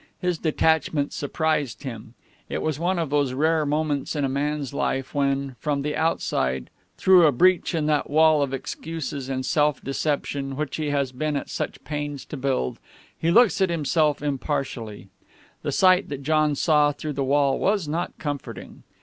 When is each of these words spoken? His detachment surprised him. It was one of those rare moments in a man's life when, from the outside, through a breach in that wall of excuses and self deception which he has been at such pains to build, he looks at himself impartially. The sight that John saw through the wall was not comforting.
His 0.19 0.39
detachment 0.39 1.13
surprised 1.13 1.83
him. 1.83 2.15
It 2.49 2.63
was 2.63 2.79
one 2.79 2.97
of 2.97 3.11
those 3.11 3.33
rare 3.33 3.67
moments 3.67 4.15
in 4.15 4.25
a 4.25 4.27
man's 4.27 4.73
life 4.73 5.13
when, 5.13 5.55
from 5.59 5.83
the 5.83 5.95
outside, 5.95 6.71
through 6.97 7.27
a 7.27 7.31
breach 7.31 7.75
in 7.75 7.85
that 7.85 8.09
wall 8.09 8.41
of 8.41 8.51
excuses 8.51 9.29
and 9.29 9.45
self 9.45 9.79
deception 9.83 10.55
which 10.55 10.77
he 10.77 10.89
has 10.89 11.11
been 11.11 11.35
at 11.35 11.51
such 11.51 11.83
pains 11.83 12.25
to 12.25 12.35
build, 12.35 12.79
he 13.15 13.29
looks 13.29 13.61
at 13.61 13.69
himself 13.69 14.23
impartially. 14.23 15.09
The 15.61 15.71
sight 15.71 16.09
that 16.09 16.23
John 16.23 16.55
saw 16.55 16.91
through 16.91 17.13
the 17.13 17.23
wall 17.23 17.59
was 17.59 17.87
not 17.87 18.17
comforting. 18.17 18.81